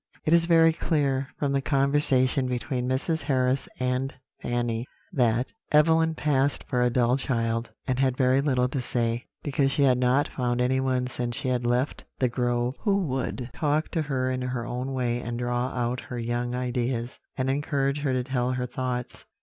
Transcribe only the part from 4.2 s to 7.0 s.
Fanny, that Evelyn passed for a